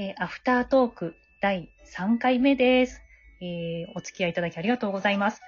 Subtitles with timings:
[0.00, 3.02] えーアフタートーク第3回目です。
[3.40, 5.40] えーお付き合いいただきありがとうございます。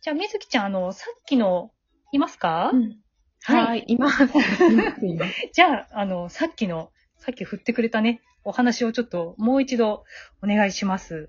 [0.00, 1.72] じゃあ、みずきちゃん、あの、さっきの、
[2.12, 2.98] いますか、うん。
[3.42, 4.26] はいはい、います。
[5.52, 10.04] じゃあ、あの、さっきの、さっき振ってくれたね、お話をちょっともう一度
[10.40, 11.28] お願いします。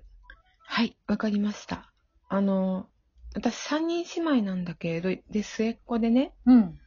[0.64, 1.92] はい、わかりました。
[2.28, 2.88] あの、
[3.34, 6.78] 私三人姉妹なんだけれど、で、末っ子でね、うん。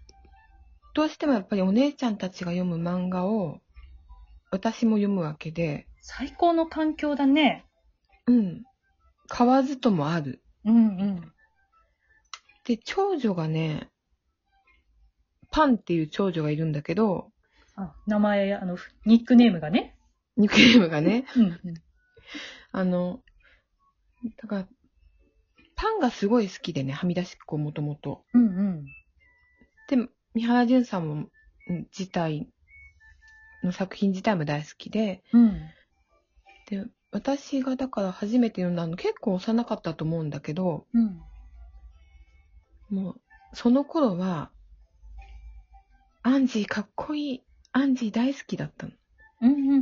[0.94, 3.60] どうしてもやっぱりお姉ちゃんたちが読む漫画を、
[4.56, 7.66] 私も読むわけで、最高の環境だね。
[8.26, 8.64] うん。
[9.28, 10.42] 買わずともある。
[10.64, 11.32] うんうん。
[12.64, 13.90] で、長女がね、
[15.52, 17.32] パンっていう長女がいるんだけど、
[17.76, 19.98] あ、名前、あの、ニックネームがね。
[20.38, 21.60] ニックネームがね、うんうん。
[22.72, 23.20] あの、
[24.42, 24.68] だから、
[25.76, 28.24] パンがすごい好きでね、はみ出しっ子もともと。
[28.34, 28.86] うんうん。
[29.90, 31.30] で、三原淳さんも、
[31.68, 32.48] うん自体
[33.66, 35.62] の作品自体も大好きで、うん。
[36.70, 41.22] で、私がだから初めて読んだの結構幼かったと思うんだけど、うん。
[42.90, 43.22] もう、
[43.54, 44.52] その頃は、
[46.24, 48.94] アンジーかっこいい、アンジー大好きだったの。
[49.42, 49.78] うんうんうんう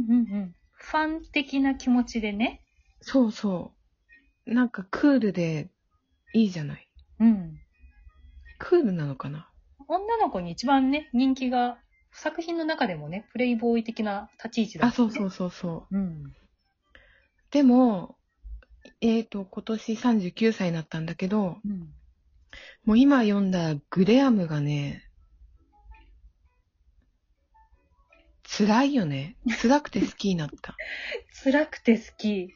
[0.45, 0.55] ん。
[0.73, 2.61] ファン的な気持ちでね。
[3.01, 3.73] そうそ
[4.45, 4.53] う。
[4.53, 5.69] なんかクールで
[6.33, 6.89] いいじゃない。
[7.19, 7.57] うん。
[8.59, 9.49] クールなのかな
[9.87, 11.77] 女の子に一番ね、人気が、
[12.13, 15.95] 作品の中でもね、プレイボーイ的な立ち位置だ、あ、そうそうそうそう。
[15.95, 15.99] う。
[15.99, 16.35] うん。
[17.51, 18.17] でも、
[19.01, 21.93] えーと、今年39歳になったんだけど、うん。
[22.85, 25.09] もう今読んだグレアムがね、
[28.55, 29.35] 辛いよね。
[29.61, 30.75] 辛くて好きになった。
[31.43, 32.53] 辛くて好き。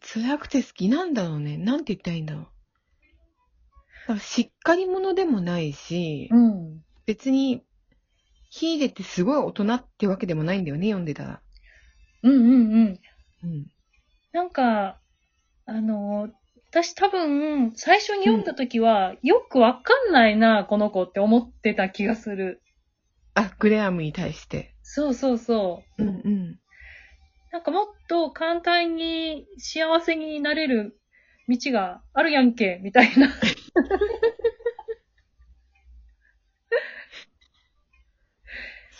[0.00, 1.58] 辛くて好きなんだろうね。
[1.58, 2.44] なんて言ったらいいんだろう。
[2.44, 2.50] だ
[4.06, 6.84] からしっかり者でもないし、うん。
[7.04, 7.64] 別に、
[8.50, 11.40] ヒーデってすごい大人ってわけでもないんだよね、読んでたら。
[12.22, 13.00] うんうんうん。
[13.44, 13.66] うん。
[14.32, 15.00] なんか、
[15.66, 16.28] あの、
[16.70, 22.60] 私多分、最初に読んだ時は、よくわかんないな、この子って思ってた気がする。
[23.34, 24.74] あ、グレアムに対して。
[24.82, 26.02] そうそうそう。
[26.02, 26.60] うんうん。
[27.52, 30.98] なんかもっと簡単に幸せになれる
[31.48, 33.28] 道があるやんけ、みたいな。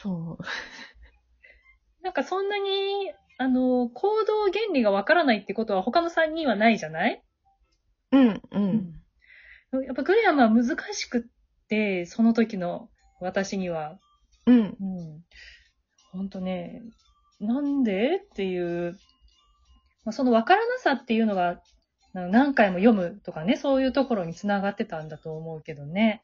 [0.03, 0.44] そう。
[2.03, 7.22] なんかそんなに、あの、行動原理がわからないってことは他の3人はないじゃない？
[8.12, 9.84] うんうん。
[9.84, 11.22] やっぱグレアムは難しくっ
[11.69, 12.89] て、その時の
[13.21, 13.99] 私には。
[14.47, 14.56] うん。
[14.59, 14.77] うん。
[16.12, 16.83] ほんとね、
[17.39, 18.99] なんでっていう、
[20.05, 21.60] まあ、そのわからなさっていうのが、
[22.12, 26.22] な何回も読むとかね、そういうところにつながってたんだと思うけどね。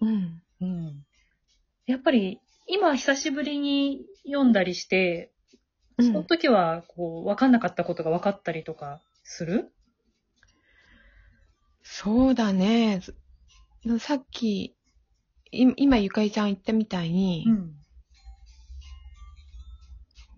[0.00, 0.42] うん。
[0.60, 1.04] うん。
[1.86, 5.32] やっぱり、今久しぶりに読んだりして、
[5.98, 9.72] うんその時は、こう、わかんなかったことが分かったりとかする？
[11.82, 13.00] そうだね。
[13.98, 14.76] さっき、
[15.52, 17.72] い今ゆかりちゃん言ったみたいに、ん。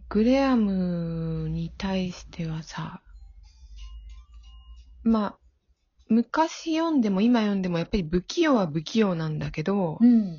[0.08, 3.02] グレアムに対してはさ、
[5.02, 5.38] まあ、
[6.08, 10.38] 昔読んでも今読んでもやっぱり不器用は不器用なんだけど、うん。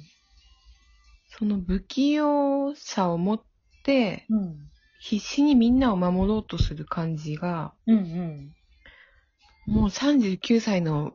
[1.39, 3.41] その不器用さを持っ
[3.83, 4.57] て、うん。
[5.01, 9.73] 必死にみんなを守ろうとする感じが、うんうん。
[9.73, 11.13] もう39歳の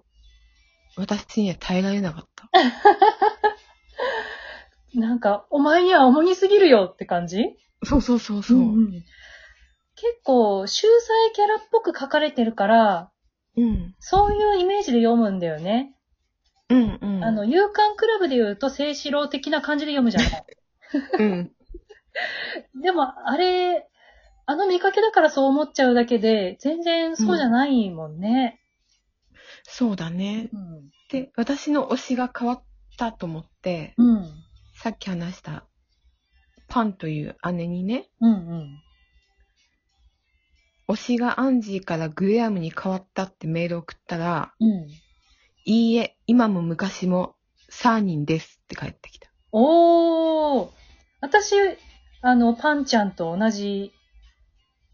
[0.96, 2.48] 私には耐えられなかった。
[4.98, 7.58] なんか、お前には重にすぎるよって感じ？
[7.82, 8.58] そうそうそうそう。
[8.58, 9.04] ん結
[10.22, 13.10] 構、秀才キャラっぽく書かれてるから、
[13.56, 13.94] うん。
[13.98, 15.94] そういうイメージで読むんだよね。
[16.70, 17.24] うんうん。
[17.24, 20.46] あの、勇敢クラブで言うと、聖四郎的な感じで読むじゃない。
[21.18, 21.52] うん。
[22.80, 23.88] でも、あれ、
[24.46, 28.60] あの見かけだからそう思っちゃうだけで、全然そうじゃないもんね。
[29.64, 30.50] そうだね。
[30.52, 30.90] うん。
[31.10, 32.62] で、私の推しが変わっ
[32.98, 34.44] たと思って、うん。
[34.74, 35.66] さっき話した、
[36.68, 38.80] パンという姉にね、うんうん。
[40.88, 44.86] 推しがアンジーからグレアムに変わったってメール送ったら、うん。
[45.64, 47.36] いいえ、今も昔も
[47.70, 49.28] サーニンですって帰ってきた。
[49.50, 50.70] おー。
[51.22, 51.54] 私、
[52.20, 53.92] あの、パンちゃんと同じ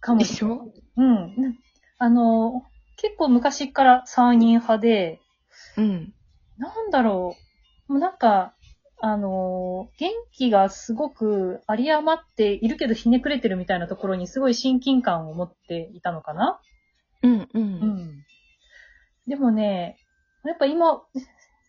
[0.00, 0.58] かもしれない。
[0.58, 1.58] 一緒うん。
[1.98, 2.62] あの、
[2.96, 5.20] 結構昔から3人派で、
[5.76, 6.12] うん。
[6.58, 7.36] なんだろ
[7.88, 7.92] う。
[7.92, 8.54] もうなんか、
[9.02, 16.60] あのー元気がすごく有り余っているけどひねくれてるみたいなところにすごい親近感を持っていたのかな
[17.22, 17.48] うんう。
[17.54, 18.22] うんん。
[19.26, 19.98] でもね、
[20.44, 21.02] やっぱ今、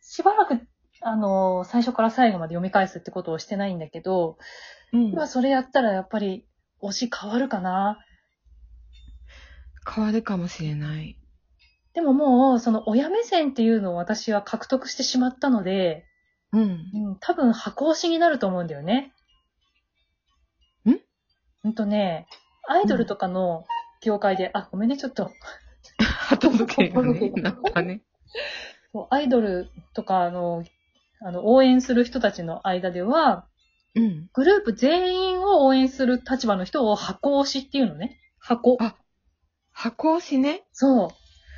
[0.01, 0.59] しばらく、
[1.01, 4.37] あのー最初から最後まで読み返すってことをしてないんだけど、
[4.93, 5.07] うん。
[5.11, 6.45] 今それやったらやっぱり
[6.81, 7.99] 推し変わるかな？
[9.93, 11.17] 変わるかもしれない。
[11.93, 16.05] でももう、その親目線っていうのを私は獲得してしまったので、
[16.53, 16.61] うん。
[16.61, 16.65] う
[17.11, 19.13] ん、多分箱推しになると思うんだよね。
[20.85, 20.99] ん？
[21.63, 22.27] うんとね、
[22.67, 23.65] アイドルとかの
[24.01, 25.31] 業界で、あ、ごめんね、ちょっと。
[25.99, 28.01] 鳩時計がね、 なったね。
[28.93, 30.63] そうアイドルとかの、
[31.21, 33.45] あの、応援する人たちの間では、
[33.95, 34.29] うん。
[34.33, 38.19] グループ全員を応援する立場の人を箱推しっていうのね。
[38.39, 38.77] 箱。
[38.79, 38.95] あ
[39.71, 40.63] 箱推しね。
[40.71, 41.09] そう。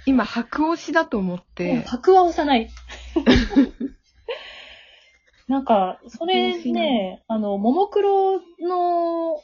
[0.06, 1.84] 今、箱推しだと思っうんて。
[1.84, 2.70] 箱は押さない。
[5.48, 9.44] なんか、それね、あの、ももクロの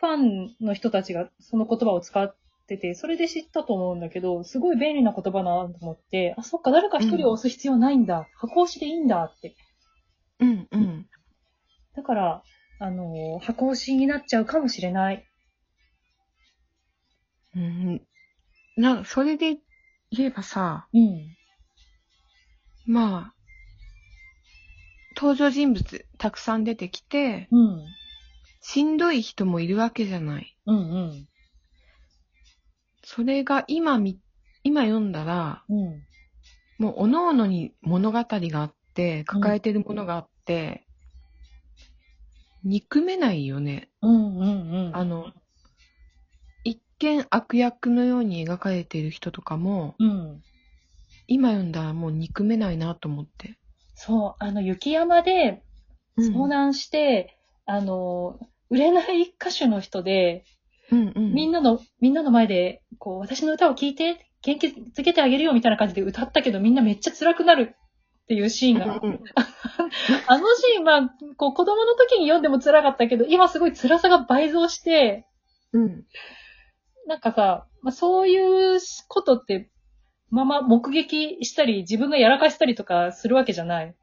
[0.00, 2.34] ファンの人たちがその言葉を使っ
[2.68, 8.28] てて、それで知ったと思うんだけど、すごい便利な言葉だなと思って、あ、そっか、誰か一人を押す必要ないんだ。
[8.36, 9.56] 箱押しでいいんだって。
[10.38, 11.06] うんうん。
[11.96, 12.42] だから、
[12.78, 15.26] あの、箱押しになっちゃうかもしれない。
[17.56, 18.02] うん。
[18.76, 19.56] な、それで
[20.10, 21.36] 言えばさ、うん。
[22.86, 23.34] まあ、
[25.16, 27.84] 登場人物たくさん出てきて、うん。
[28.60, 30.56] しんどい人もいるわけじゃない。
[30.66, 30.80] うんう
[31.12, 31.28] ん。
[33.10, 34.18] それが今み、
[34.64, 36.02] 今読んだら、うん。
[36.76, 40.86] もう各々に物語があって、抱えてるものがあって、
[42.62, 43.88] 憎めないよね。
[44.02, 44.94] うんうんうん。
[44.94, 45.32] あの、
[46.64, 50.42] 一見悪役のように描かれている人とかも、うん。
[51.28, 53.56] 今読んだらもう憎めないなと思って。
[53.94, 55.62] そう、あの、雪山で
[56.18, 58.38] うん遭難して、あの、
[58.68, 60.44] 売れない歌手の人で、
[60.90, 61.34] うんうん。
[61.34, 67.74] みんなの、みんなの前で、こう、私の歌を聴いて、元気づけてあげるよみたいな感じで歌ったけど、みんなめっちゃ辛くなる
[68.22, 69.20] っていうシーンが、うんうん
[70.26, 75.26] あのシーンは、こう、子供の時に読んでも辛かったけど、今すごい辛さが倍増して、
[75.72, 76.04] うん。
[77.06, 79.70] なんかさ、まあ、そういうことって、
[80.30, 83.94] まま目撃したり、自分がやらかしたりとかするわけじゃない。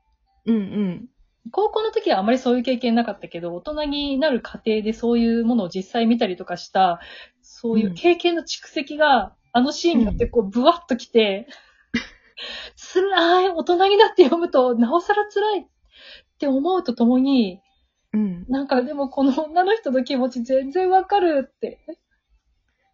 [0.45, 1.09] うんうん。
[1.51, 6.99] 高校の時はあまりそういう経験なかったけど、大人になる過程でそういうものを実際見たりとかした、
[7.41, 11.47] そういう経験の蓄積が、あのシーンによってこう、ブワッときて、
[12.75, 15.67] 辛い、大人になって読むと、なおさら辛いっ
[16.39, 17.61] て思うとともに、
[18.13, 18.45] うん。
[18.47, 21.79] なんかでもこの女の人の気持ち全然わかるって。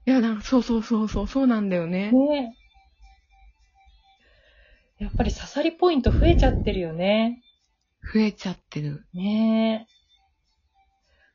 [0.06, 2.12] いや、なんか、そうそうそうそう、そうなんだよね。
[2.12, 2.58] ね
[4.98, 7.44] やっぱり刺さりポイント増えちゃってるよね。
[8.14, 9.06] 増えちゃってる。
[9.14, 9.92] ねえ。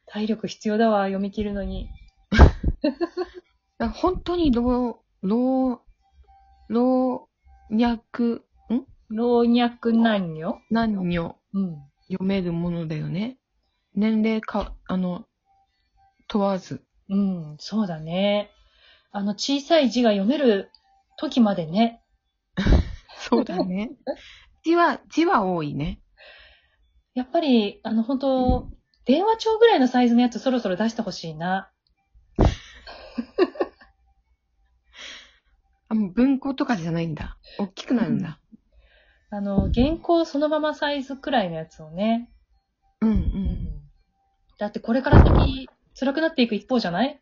[0.07, 1.91] 体力必要だわ、読み切るのに。
[3.95, 5.83] 本当に老、老、
[6.69, 7.29] 老
[7.71, 8.41] 若、
[9.09, 10.61] 老若男女？
[10.71, 11.77] 男女うん。
[12.09, 13.39] 読めるものだよね。
[13.95, 15.27] 年齢か、あの、
[16.29, 16.85] 問わず。
[17.09, 18.51] うん、そうだね。
[19.13, 20.71] あの小さい字が読める
[21.19, 22.03] 時までね。
[23.19, 23.93] そうだね。
[24.65, 26.01] 字は、字は多いね。
[27.17, 28.69] やっぱり、あの本当、
[29.07, 31.73] 電話帳ぐらいのサイズのやつそろそろ出してほしいな。
[35.89, 37.39] あ、もう文庫とかじゃないんだ。
[37.59, 38.39] 大きくなるんだ。
[39.31, 42.31] あの、原稿そのままサイズくらいのやつをね。
[43.01, 43.15] うんう。
[43.15, 43.81] うんん。
[44.59, 47.19] だってこれから先、辛くなっていく一方じゃない？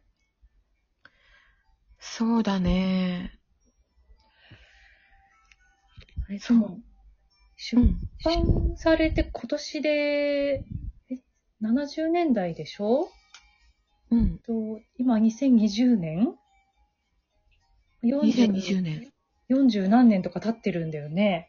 [2.00, 3.38] そうだね。
[6.28, 6.80] あれ、そうも
[7.66, 7.96] 出うん。
[8.22, 10.64] 版されて今年で、え、
[11.62, 13.08] 70年代でしょ？
[14.10, 14.38] うん。
[14.40, 16.34] と、今2020年
[18.02, 19.10] ？2020年。
[19.48, 21.48] 40何年とか経ってるんだよね。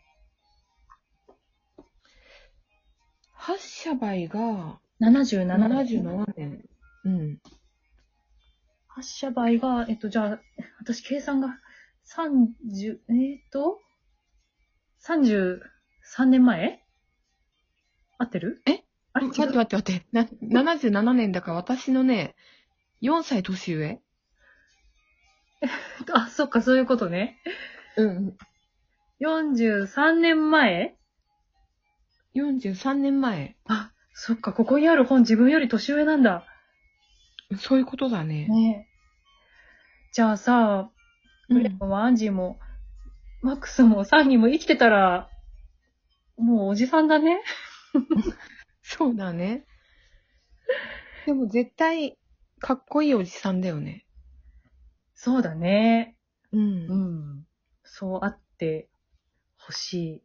[3.34, 6.01] 発射倍が77年。
[6.01, 6.65] 77年。
[7.03, 7.41] うん。
[8.88, 10.39] 発射倍が、えっと、じゃあ、
[10.79, 11.60] 私計算が
[12.15, 13.79] 30、えっと、
[16.06, 16.80] 33年前？
[18.18, 18.62] 合ってる？
[18.66, 18.84] え？
[19.14, 19.28] あれ？
[19.28, 20.06] 待って待って待って。
[20.12, 22.36] な、77年だから私のね、
[23.02, 24.02] 4歳年上？
[26.14, 27.42] あ、そっか、そういうことね。
[27.98, 28.38] うん。
[29.22, 30.98] 43年前
[32.36, 33.56] ？43年前。
[33.66, 36.46] あ、そっか、ここにある本自分より年上なんだ。
[37.58, 38.48] そういうことだね。
[38.48, 38.90] ね
[40.12, 40.90] じゃあさ、
[41.50, 42.60] うんブレアンジーも、
[43.44, 45.30] マックスもサンニーも生きてたら、
[46.38, 47.42] もうおじさんだね。
[48.84, 49.65] そうだね。
[51.25, 52.18] でも絶対、
[52.60, 54.06] かっこいいおじさんだよね。
[55.13, 56.18] そうだね。
[56.51, 56.58] う。
[56.58, 57.48] うんん。
[57.84, 58.89] そうあって
[59.58, 60.22] ほし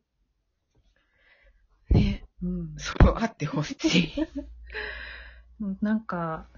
[1.90, 2.24] ね。
[2.42, 2.46] い。
[2.46, 2.74] うん。
[2.76, 4.12] そうあってほしい。
[5.60, 6.48] うん なんか、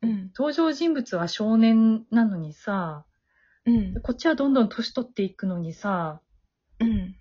[0.00, 0.30] うん。
[0.34, 3.04] 登場人物は少年なのにさ、
[3.64, 4.00] うん。
[4.02, 6.20] こっちはどんどん年取っていくのにさ、
[6.80, 7.16] うん。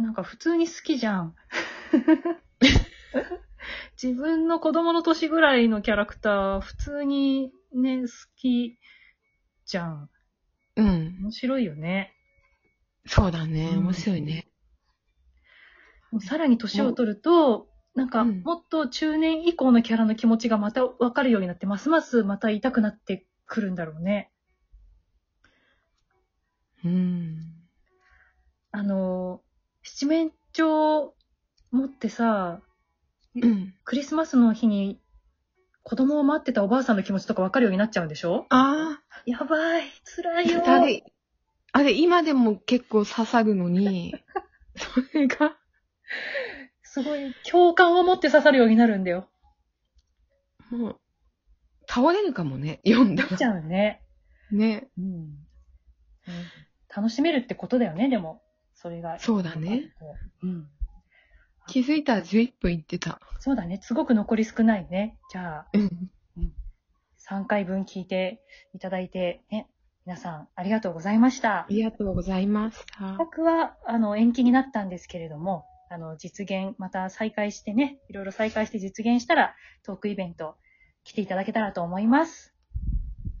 [0.00, 1.34] なんか普通に好きじゃん。
[4.02, 8.78] 自分の子供の年ぐらいのキャラクター、普通にね、好き
[9.66, 10.10] じゃん。
[10.76, 11.18] うん。
[11.20, 12.14] 面白いよね。
[13.06, 13.70] そうだね。
[13.74, 14.48] うん面白いね。
[16.20, 24.32] さらに年を取ると、なんかうんもっと中年以降のキャラの気持ちがまた分かるようになって、ますますまた痛くなってくるんだろうね。
[26.84, 27.54] うん。
[28.72, 29.42] あの、
[29.82, 31.10] 七面鳥
[31.70, 32.60] 持ってさ、
[33.34, 33.74] うん。
[33.84, 35.00] クリスマスの日に
[35.82, 38.46] 子供を待ってたおばあさんの気持ちとか分かるようになっちゃうんでしょ？
[38.50, 40.62] あやばい、辛いよ。
[40.66, 41.04] あ、あれ、
[41.72, 44.14] あれ、今でも結構刺さるのに、
[44.76, 45.56] それが、
[46.82, 49.28] すごい共感を持って刺さるようになるんだよ。
[50.70, 51.00] もう、
[51.88, 53.50] 倒れるかもね、読んだなっちら。
[53.52, 54.02] ゃうね。
[54.50, 54.88] ね。
[54.98, 55.38] うん。
[56.94, 58.42] 楽しめるってことだよね、でも。
[58.82, 59.18] それが。
[59.20, 59.92] そうだね。
[60.42, 60.68] うん。
[61.68, 63.20] 気づいたら11分いってた。
[63.38, 63.78] そうだね。
[63.80, 65.16] すごく残り少ないね。
[65.30, 66.10] じゃあ、うん。
[67.28, 68.42] 3回分聞いて
[68.74, 69.68] いただいて、ね。
[70.04, 71.66] 皆さん、ありがとうございましたあ。
[71.68, 73.30] りがとうございました企。
[73.36, 80.56] 画は、あの、延期になったんですけれども、あの、実現、また再開してね、いろいろ再開して実現したら、トークイベント
[81.04, 82.52] 来ていただけたらと思います。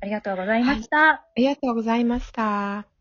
[0.00, 1.10] ありがとうございました。
[1.10, 2.91] ありがとうございました。